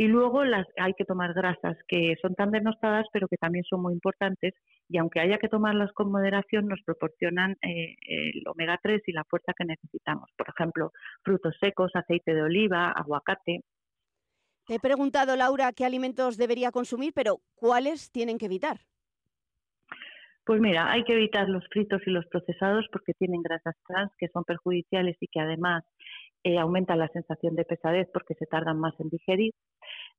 Y 0.00 0.06
luego 0.06 0.44
las, 0.44 0.64
hay 0.76 0.94
que 0.94 1.04
tomar 1.04 1.34
grasas 1.34 1.76
que 1.88 2.14
son 2.22 2.36
tan 2.36 2.52
denostadas, 2.52 3.04
pero 3.12 3.26
que 3.26 3.36
también 3.36 3.64
son 3.64 3.82
muy 3.82 3.92
importantes. 3.92 4.54
Y 4.88 4.96
aunque 4.96 5.18
haya 5.18 5.38
que 5.38 5.48
tomarlas 5.48 5.92
con 5.92 6.12
moderación, 6.12 6.68
nos 6.68 6.80
proporcionan 6.82 7.56
eh, 7.62 7.96
el 8.06 8.46
omega 8.46 8.78
3 8.80 9.02
y 9.08 9.12
la 9.12 9.24
fuerza 9.24 9.52
que 9.58 9.64
necesitamos. 9.64 10.30
Por 10.36 10.48
ejemplo, 10.48 10.92
frutos 11.24 11.56
secos, 11.60 11.90
aceite 11.94 12.32
de 12.32 12.42
oliva, 12.42 12.92
aguacate. 12.92 13.62
Te 14.68 14.76
he 14.76 14.78
preguntado, 14.78 15.34
Laura, 15.34 15.72
qué 15.72 15.84
alimentos 15.84 16.36
debería 16.36 16.70
consumir, 16.70 17.12
pero 17.12 17.40
¿cuáles 17.56 18.12
tienen 18.12 18.38
que 18.38 18.46
evitar? 18.46 18.78
Pues 20.48 20.60
mira, 20.60 20.90
hay 20.90 21.04
que 21.04 21.12
evitar 21.12 21.46
los 21.48 21.62
fritos 21.68 22.00
y 22.06 22.10
los 22.10 22.24
procesados 22.26 22.86
porque 22.90 23.12
tienen 23.12 23.42
grasas 23.42 23.74
trans 23.86 24.10
que 24.16 24.28
son 24.28 24.44
perjudiciales 24.44 25.16
y 25.20 25.26
que 25.26 25.40
además 25.40 25.84
eh, 26.48 26.58
aumenta 26.58 26.96
la 26.96 27.08
sensación 27.08 27.54
de 27.56 27.66
pesadez 27.66 28.08
porque 28.10 28.32
se 28.34 28.46
tardan 28.46 28.80
más 28.80 28.98
en 29.00 29.10
digerir. 29.10 29.52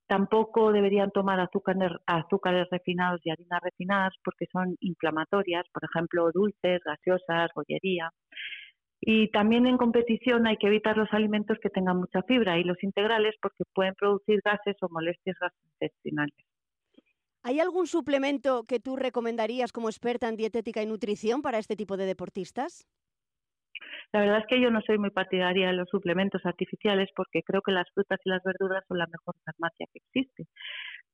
Tampoco 0.05 0.71
deberían 0.71 1.09
tomar 1.09 1.39
azúcares, 1.39 2.67
refinados 2.69 3.19
y 3.23 3.31
harinas 3.31 3.59
refinadas 3.63 4.13
porque 4.23 4.45
son 4.51 4.75
inflamatorias, 4.79 5.65
por 5.73 5.83
ejemplo, 5.83 6.29
dulces, 6.31 6.81
gaseosas, 6.85 7.49
bollería. 7.55 8.11
Y 9.01 9.31
también 9.31 9.65
en 9.65 9.77
competición 9.77 10.45
hay 10.45 10.57
que 10.57 10.67
evitar 10.67 10.97
los 10.97 11.11
alimentos 11.13 11.57
que 11.63 11.71
tengan 11.71 11.97
mucha 11.97 12.21
fibra 12.21 12.59
y 12.59 12.63
los 12.63 12.77
integrales 12.83 13.33
porque 13.41 13.63
pueden 13.73 13.95
producir 13.95 14.39
gases 14.45 14.75
o 14.81 14.89
molestias 14.89 15.35
gastrointestinales. 15.39 16.45
¿Hay 17.41 17.59
algún 17.59 17.87
suplemento 17.87 18.65
que 18.65 18.79
tú 18.79 18.97
recomendarías 18.97 19.71
como 19.71 19.89
experta 19.89 20.29
en 20.29 20.35
dietética 20.35 20.83
y 20.83 20.85
nutrición 20.85 21.41
para 21.41 21.57
este 21.57 21.75
tipo 21.75 21.97
de 21.97 22.05
deportistas? 22.05 22.85
La 24.11 24.21
verdad 24.21 24.39
es 24.39 24.45
que 24.47 24.61
yo 24.61 24.71
no 24.71 24.81
soy 24.81 24.97
muy 24.97 25.11
partidaria 25.11 25.67
de 25.67 25.73
los 25.73 25.89
suplementos 25.89 26.45
artificiales 26.45 27.09
porque 27.15 27.43
creo 27.43 27.61
que 27.61 27.71
las 27.71 27.89
frutas 27.93 28.19
y 28.25 28.29
las 28.29 28.43
verduras 28.43 28.83
son 28.87 28.97
la 28.97 29.07
mejor 29.07 29.35
farmacia 29.45 29.87
que 29.93 29.99
existe 29.99 30.47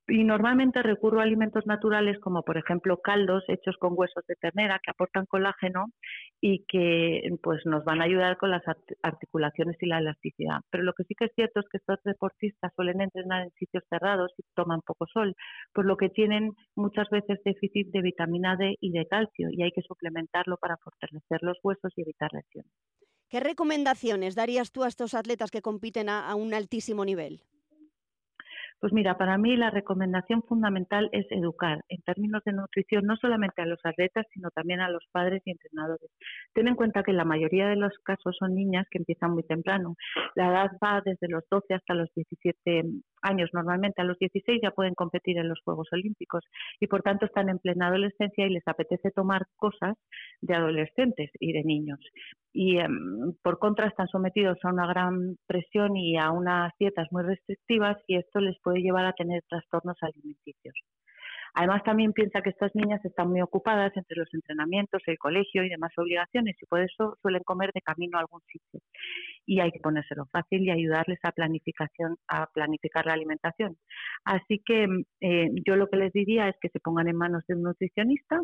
y 0.08 0.24
normalmente 0.24 0.82
recurro 0.82 1.20
a 1.20 1.24
alimentos 1.24 1.66
naturales 1.66 2.18
como 2.20 2.42
por 2.42 2.58
ejemplo 2.58 2.98
caldos 2.98 3.44
hechos 3.48 3.76
con 3.78 3.94
huesos 3.96 4.24
de 4.28 4.36
ternera 4.36 4.80
que 4.82 4.90
aportan 4.90 5.26
colágeno 5.26 5.86
y 6.40 6.64
que 6.66 7.28
pues 7.42 7.66
nos 7.66 7.84
van 7.84 8.00
a 8.00 8.04
ayudar 8.04 8.36
con 8.36 8.50
las 8.50 8.62
articulaciones 9.02 9.76
y 9.80 9.86
la 9.86 9.98
elasticidad. 9.98 10.60
Pero 10.70 10.84
lo 10.84 10.92
que 10.92 11.04
sí 11.04 11.14
que 11.14 11.26
es 11.26 11.32
cierto 11.34 11.60
es 11.60 11.66
que 11.70 11.78
estos 11.78 11.98
deportistas 12.04 12.72
suelen 12.76 13.00
entrenar 13.00 13.42
en 13.42 13.50
sitios 13.52 13.84
cerrados 13.90 14.32
y 14.38 14.42
toman 14.54 14.80
poco 14.82 15.06
sol, 15.12 15.34
por 15.72 15.86
lo 15.86 15.96
que 15.96 16.08
tienen 16.10 16.52
muchas 16.76 17.08
veces 17.10 17.40
déficit 17.44 17.88
de 17.92 18.02
vitamina 18.02 18.56
D 18.56 18.76
y 18.80 18.92
de 18.92 19.06
calcio 19.06 19.48
y 19.50 19.62
hay 19.62 19.72
que 19.72 19.82
suplementarlo 19.82 20.56
para 20.58 20.76
fortalecer 20.78 21.42
los 21.42 21.58
huesos 21.62 21.92
y 21.96 22.02
evitar 22.02 22.32
lesiones. 22.32 22.70
¿Qué 23.28 23.40
recomendaciones 23.40 24.34
darías 24.34 24.70
tú 24.70 24.84
a 24.84 24.88
estos 24.88 25.14
atletas 25.14 25.50
que 25.50 25.62
compiten 25.62 26.08
a 26.08 26.34
un 26.34 26.54
altísimo 26.54 27.04
nivel? 27.04 27.42
Pues 28.78 28.92
mira, 28.92 29.16
para 29.16 29.38
mí 29.38 29.56
la 29.56 29.70
recomendación 29.70 30.42
fundamental 30.42 31.08
es 31.12 31.26
educar 31.30 31.82
en 31.88 32.02
términos 32.02 32.42
de 32.44 32.52
nutrición 32.52 33.06
no 33.06 33.16
solamente 33.16 33.62
a 33.62 33.66
los 33.66 33.80
atletas, 33.84 34.26
sino 34.34 34.50
también 34.50 34.80
a 34.80 34.90
los 34.90 35.02
padres 35.12 35.40
y 35.46 35.52
entrenadores. 35.52 36.10
Ten 36.52 36.68
en 36.68 36.74
cuenta 36.74 37.02
que 37.02 37.14
la 37.14 37.24
mayoría 37.24 37.68
de 37.68 37.76
los 37.76 37.92
casos 38.04 38.36
son 38.38 38.54
niñas 38.54 38.86
que 38.90 38.98
empiezan 38.98 39.30
muy 39.30 39.44
temprano. 39.44 39.96
La 40.34 40.48
edad 40.48 40.72
va 40.84 41.00
desde 41.02 41.26
los 41.28 41.42
12 41.50 41.72
hasta 41.72 41.94
los 41.94 42.10
17 42.14 42.82
años. 43.22 43.48
Normalmente 43.54 44.02
a 44.02 44.04
los 44.04 44.18
16 44.18 44.60
ya 44.62 44.72
pueden 44.72 44.94
competir 44.94 45.38
en 45.38 45.48
los 45.48 45.60
Juegos 45.64 45.88
Olímpicos 45.92 46.44
y 46.78 46.86
por 46.86 47.02
tanto 47.02 47.24
están 47.24 47.48
en 47.48 47.58
plena 47.58 47.88
adolescencia 47.88 48.46
y 48.46 48.50
les 48.50 48.68
apetece 48.68 49.10
tomar 49.10 49.46
cosas 49.56 49.96
de 50.40 50.54
adolescentes 50.54 51.30
y 51.40 51.52
de 51.52 51.64
niños. 51.64 52.00
Y 52.52 52.78
em, 52.78 53.34
por 53.42 53.58
contra 53.58 53.88
están 53.88 54.08
sometidos 54.08 54.58
a 54.62 54.72
una 54.72 54.86
gran 54.86 55.36
presión 55.46 55.96
y 55.96 56.16
a 56.16 56.30
unas 56.30 56.72
dietas 56.78 57.08
muy 57.10 57.22
restrictivas 57.22 57.96
y 58.06 58.16
esto 58.16 58.40
les 58.40 58.56
puede 58.62 58.80
llevar 58.80 59.06
a 59.06 59.12
tener 59.12 59.42
trastornos 59.48 59.96
alimenticios. 60.00 60.74
Además, 61.56 61.82
también 61.84 62.12
piensa 62.12 62.42
que 62.42 62.50
estas 62.50 62.74
niñas 62.74 63.02
están 63.02 63.30
muy 63.30 63.40
ocupadas 63.40 63.90
entre 63.96 64.18
los 64.18 64.28
entrenamientos, 64.34 65.02
el 65.06 65.18
colegio 65.18 65.64
y 65.64 65.70
demás 65.70 65.90
obligaciones 65.96 66.54
y 66.60 66.66
por 66.66 66.80
eso 66.80 67.16
suelen 67.22 67.42
comer 67.44 67.70
de 67.72 67.80
camino 67.80 68.18
a 68.18 68.20
algún 68.20 68.42
sitio. 68.42 68.80
Y 69.46 69.60
hay 69.60 69.70
que 69.72 69.80
ponérselo 69.80 70.26
fácil 70.26 70.62
y 70.62 70.70
ayudarles 70.70 71.18
a 71.22 71.32
planificación, 71.32 72.18
a 72.28 72.46
planificar 72.52 73.06
la 73.06 73.14
alimentación. 73.14 73.78
Así 74.24 74.62
que 74.66 74.86
eh, 75.22 75.48
yo 75.66 75.76
lo 75.76 75.88
que 75.88 75.96
les 75.96 76.12
diría 76.12 76.46
es 76.50 76.56
que 76.60 76.68
se 76.68 76.80
pongan 76.80 77.08
en 77.08 77.16
manos 77.16 77.42
de 77.48 77.54
un 77.54 77.62
nutricionista 77.62 78.38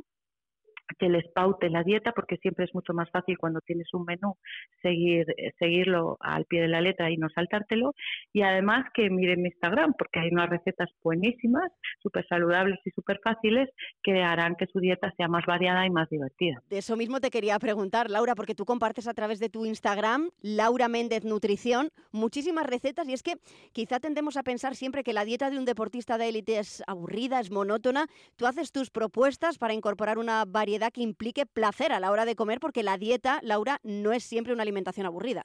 que 0.99 1.09
les 1.09 1.27
paute 1.33 1.71
la 1.71 1.83
dieta 1.83 2.13
porque 2.13 2.37
siempre 2.37 2.65
es 2.65 2.75
mucho 2.75 2.93
más 2.93 3.11
fácil 3.11 3.39
cuando 3.39 3.61
tienes 3.61 3.93
un 3.93 4.05
menú 4.05 4.37
seguir 4.83 5.27
eh, 5.37 5.53
seguirlo 5.59 6.17
al 6.21 6.45
pie 6.47 6.63
de 6.63 6.69
la 6.69 6.81
letra 6.81 7.11
y 7.11 7.17
no 7.17 7.29
saltártelo 7.31 7.95
y 8.33 8.43
además 8.43 8.87
que 8.95 9.11
miren 9.11 9.43
mi 9.43 9.49
Instagram 9.49 9.95
porque 9.99 10.21
hay 10.21 10.29
unas 10.31 10.49
recetas 10.49 10.89
buenísimas 11.03 11.71
súper 12.03 12.27
saludables 12.29 12.79
y 12.85 12.91
súper 12.91 13.21
fáciles 13.23 13.69
que 14.03 14.23
harán 14.23 14.57
que 14.57 14.67
su 14.67 14.81
dieta 14.81 15.13
sea 15.17 15.29
más 15.29 15.45
variada 15.47 15.87
y 15.87 15.91
más 15.91 16.09
divertida. 16.09 16.63
De 16.69 16.79
eso 16.79 16.97
mismo 16.97 17.21
te 17.21 17.31
quería 17.31 17.59
preguntar 17.59 18.11
Laura 18.11 18.35
porque 18.35 18.55
tú 18.55 18.65
compartes 18.65 19.07
a 19.09 19.15
través 19.15 19.39
de 19.39 19.49
tu 19.49 19.67
Instagram 19.67 20.31
Laura 20.41 20.89
Méndez 20.89 21.25
Nutrición 21.25 21.91
muchísimas 22.11 22.67
recetas 22.67 23.09
y 23.09 23.13
es 23.13 23.23
que 23.23 23.35
quizá 23.73 24.01
tendemos 24.01 24.37
a 24.37 24.43
pensar 24.43 24.75
siempre 24.75 25.05
que 25.05 25.13
la 25.13 25.25
dieta 25.25 25.51
de 25.51 25.59
un 25.59 25.65
deportista 25.65 26.19
de 26.19 26.29
élite 26.29 26.59
es 26.59 26.83
aburrida, 26.87 27.41
es 27.41 27.51
monótona. 27.51 28.07
Tú 28.37 28.47
haces 28.47 28.73
tus 28.73 28.91
propuestas 28.91 29.59
para 29.59 29.75
incorporar 29.75 30.19
una 30.19 30.45
variedad 30.45 30.82
que 30.91 31.03
implique 31.03 31.47
placer 31.47 31.93
a 31.93 32.01
la 32.01 32.11
hora 32.11 32.25
de 32.25 32.35
comer, 32.35 32.59
porque 32.61 32.83
la 32.83 32.99
dieta, 32.99 33.41
Laura, 33.43 33.79
no 33.83 34.13
es 34.13 34.25
siempre 34.25 34.53
una 34.53 34.63
alimentación 34.63 35.07
aburrida. 35.07 35.45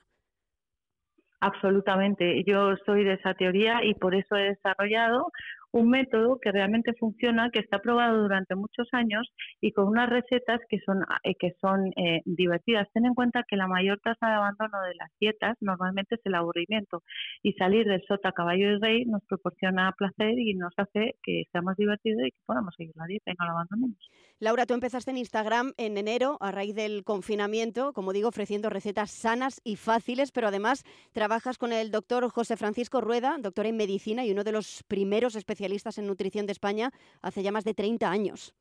Absolutamente. 1.40 2.44
Yo 2.46 2.76
soy 2.86 3.04
de 3.04 3.14
esa 3.14 3.34
teoría 3.36 3.84
y 3.84 3.94
por 3.94 4.16
eso 4.16 4.36
he 4.36 4.50
desarrollado 4.56 5.32
un 5.78 5.90
método 5.90 6.40
que 6.42 6.52
realmente 6.52 6.94
funciona, 7.00 7.50
que 7.52 7.60
está 7.60 7.80
probado 7.80 8.24
durante 8.24 8.56
muchos 8.56 8.88
años 8.92 9.28
y 9.62 9.72
con 9.72 9.88
unas 9.88 10.10
recetas 10.10 10.60
que 10.70 10.80
son, 10.86 11.04
eh, 11.24 11.36
que 11.40 11.54
son 11.62 11.88
eh, 11.96 12.22
divertidas. 12.26 12.88
Ten 12.94 13.06
en 13.06 13.14
cuenta 13.14 13.44
que 13.48 13.56
la 13.56 13.68
mayor 13.68 14.00
tasa 14.04 14.28
de 14.28 14.34
abandono 14.34 14.82
de 14.82 14.96
las 14.96 15.12
dietas 15.20 15.56
normalmente 15.62 16.16
es 16.16 16.22
el 16.26 16.36
aburrimiento 16.36 17.04
y 17.44 17.54
salir 17.54 17.86
del 17.86 18.04
sota 18.08 18.32
caballo 18.32 18.72
y 18.72 18.80
rey 18.80 19.06
nos 19.06 19.24
proporciona 19.26 19.94
placer 19.98 20.38
y 20.40 20.56
nos 20.56 20.74
hace 20.78 21.16
que 21.24 21.44
sea 21.52 21.62
más 21.62 21.78
divertido 21.78 22.26
y 22.26 22.32
que 22.32 22.38
podamos 22.46 22.74
seguir 22.76 22.94
la 22.96 23.06
dieta 23.06 23.32
y 23.32 23.36
no 23.40 23.46
la 23.46 23.52
abandonemos. 23.52 23.98
Laura, 24.40 24.66
tú 24.66 24.74
empezaste 24.74 25.12
en 25.12 25.18
Instagram 25.18 25.74
en 25.78 25.98
enero 25.98 26.38
a 26.42 26.52
raíz 26.52 26.76
del 26.76 27.04
confinamiento, 27.04 27.94
como 27.94 28.14
digo, 28.14 28.30
ofreciendo 28.30 28.70
recetas 28.70 29.12
sanas 29.12 29.62
y 29.64 29.76
fáciles, 29.76 30.32
pero 30.32 30.48
además 30.48 30.84
trabajas 31.12 31.58
con 31.58 31.74
el 31.74 31.92
doctor 31.92 32.30
José 32.30 32.58
Francisco 32.58 33.02
Rueda, 33.02 33.38
doctor 33.40 33.66
en 33.66 33.78
medicina 33.78 34.26
y 34.26 34.32
uno 34.32 34.44
de 34.44 34.52
los 34.52 34.84
primeros 34.88 35.36
especialistas 35.36 35.67
en 35.98 36.08
nutrición 36.08 36.46
de 36.46 36.54
España 36.54 36.92
hace 37.22 37.44
ya 37.44 37.52
más 37.52 37.64
de 37.64 37.74
30 37.74 38.10
años. 38.10 38.56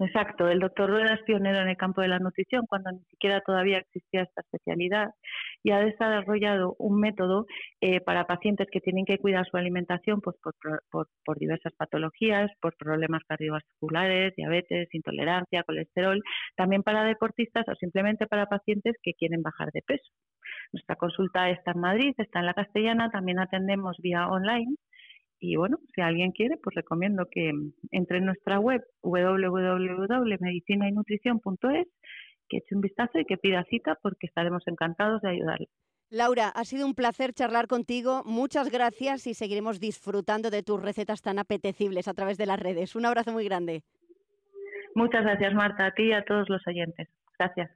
Exacto, 0.00 0.48
el 0.48 0.58
doctor 0.58 0.90
Rueda 0.90 1.14
es 1.14 1.22
pionero 1.22 1.60
en 1.60 1.68
el 1.68 1.76
campo 1.76 2.00
de 2.00 2.08
la 2.08 2.18
nutrición 2.18 2.66
cuando 2.66 2.90
ni 2.90 3.04
siquiera 3.10 3.40
todavía 3.42 3.78
existía 3.78 4.22
esta 4.22 4.40
especialidad 4.40 5.10
y 5.62 5.70
ha 5.70 5.78
desarrollado 5.78 6.74
un 6.80 6.98
método 6.98 7.46
eh, 7.80 8.00
para 8.00 8.26
pacientes 8.26 8.66
que 8.72 8.80
tienen 8.80 9.04
que 9.04 9.18
cuidar 9.18 9.46
su 9.46 9.56
alimentación 9.56 10.20
pues, 10.20 10.34
por, 10.42 11.38
diversas 11.38 11.72
patologías, 11.74 12.50
por 12.60 12.76
problemas 12.76 13.22
cardiovasculares, 13.28 14.34
diabetes, 14.34 14.92
intolerancia, 14.92 15.62
colesterol, 15.62 16.20
también 16.56 16.82
para 16.82 17.04
deportistas 17.04 17.64
o 17.68 17.74
simplemente 17.76 18.26
para 18.26 18.46
pacientes 18.46 18.96
que 19.00 19.14
quieren 19.14 19.42
bajar 19.42 19.70
de 19.70 19.82
peso. 19.82 20.10
Nuestra 20.72 20.96
consulta 20.96 21.50
está 21.50 21.70
en 21.70 21.80
Madrid, 21.80 22.14
está 22.18 22.40
en 22.40 22.46
la 22.46 22.54
Castellana, 22.54 23.10
también 23.10 23.38
atendemos 23.38 23.96
vía 23.98 24.26
online 24.26 24.74
y 25.44 25.56
bueno, 25.56 25.78
si 25.94 26.00
alguien 26.00 26.32
quiere, 26.32 26.56
pues 26.56 26.74
recomiendo 26.74 27.26
que 27.30 27.52
entre 27.90 28.18
en 28.18 28.24
nuestra 28.24 28.58
web 28.58 28.82
www.medicinaynutrición.es, 29.02 31.86
que 32.48 32.56
eche 32.58 32.74
un 32.74 32.80
vistazo 32.80 33.18
y 33.18 33.24
que 33.24 33.36
pida 33.36 33.64
cita 33.64 33.98
porque 34.02 34.26
estaremos 34.26 34.62
encantados 34.66 35.22
de 35.22 35.30
ayudarle. 35.30 35.68
Laura, 36.10 36.48
ha 36.48 36.64
sido 36.64 36.86
un 36.86 36.94
placer 36.94 37.32
charlar 37.32 37.66
contigo. 37.66 38.22
Muchas 38.24 38.70
gracias 38.70 39.26
y 39.26 39.34
seguiremos 39.34 39.80
disfrutando 39.80 40.50
de 40.50 40.62
tus 40.62 40.80
recetas 40.80 41.22
tan 41.22 41.38
apetecibles 41.38 42.08
a 42.08 42.14
través 42.14 42.38
de 42.38 42.46
las 42.46 42.60
redes. 42.60 42.94
Un 42.94 43.06
abrazo 43.06 43.32
muy 43.32 43.44
grande. 43.44 43.82
Muchas 44.94 45.24
gracias, 45.24 45.54
Marta, 45.54 45.86
a 45.86 45.90
ti 45.92 46.04
y 46.04 46.12
a 46.12 46.24
todos 46.24 46.48
los 46.48 46.64
oyentes. 46.66 47.08
Gracias. 47.38 47.70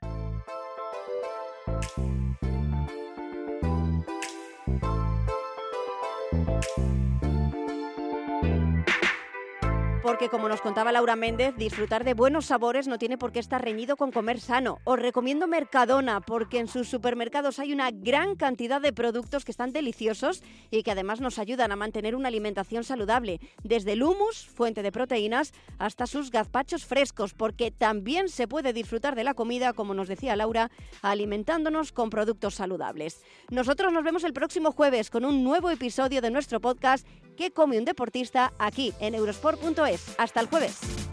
Porque 10.08 10.30
como 10.30 10.48
nos 10.48 10.62
contaba 10.62 10.90
Laura 10.90 11.16
Méndez, 11.16 11.54
disfrutar 11.58 12.02
de 12.02 12.14
buenos 12.14 12.46
sabores 12.46 12.88
no 12.88 12.96
tiene 12.96 13.18
por 13.18 13.30
qué 13.30 13.40
estar 13.40 13.62
reñido 13.62 13.98
con 13.98 14.10
comer 14.10 14.40
sano. 14.40 14.78
Os 14.84 14.98
recomiendo 14.98 15.46
Mercadona 15.46 16.22
porque 16.22 16.60
en 16.60 16.66
sus 16.66 16.88
supermercados 16.88 17.58
hay 17.58 17.74
una 17.74 17.90
gran 17.90 18.34
cantidad 18.34 18.80
de 18.80 18.94
productos 18.94 19.44
que 19.44 19.50
están 19.50 19.70
deliciosos 19.70 20.42
y 20.70 20.82
que 20.82 20.92
además 20.92 21.20
nos 21.20 21.38
ayudan 21.38 21.72
a 21.72 21.76
mantener 21.76 22.16
una 22.16 22.28
alimentación 22.28 22.84
saludable, 22.84 23.38
desde 23.62 23.92
el 23.92 24.02
hummus, 24.02 24.46
fuente 24.46 24.82
de 24.82 24.92
proteínas, 24.92 25.52
hasta 25.78 26.06
sus 26.06 26.30
gazpachos 26.30 26.86
frescos, 26.86 27.34
porque 27.34 27.70
también 27.70 28.30
se 28.30 28.48
puede 28.48 28.72
disfrutar 28.72 29.14
de 29.14 29.24
la 29.24 29.34
comida, 29.34 29.74
como 29.74 29.92
nos 29.92 30.08
decía 30.08 30.36
Laura, 30.36 30.70
alimentándonos 31.02 31.92
con 31.92 32.08
productos 32.08 32.54
saludables. 32.54 33.20
Nosotros 33.50 33.92
nos 33.92 34.04
vemos 34.04 34.24
el 34.24 34.32
próximo 34.32 34.72
jueves 34.72 35.10
con 35.10 35.26
un 35.26 35.44
nuevo 35.44 35.68
episodio 35.68 36.22
de 36.22 36.30
nuestro 36.30 36.62
podcast 36.62 37.06
¿Qué 37.38 37.52
come 37.52 37.78
un 37.78 37.84
deportista? 37.84 38.52
aquí 38.58 38.92
en 38.98 39.14
eurosport.es. 39.14 40.16
Hasta 40.18 40.40
el 40.40 40.48
jueves. 40.48 41.07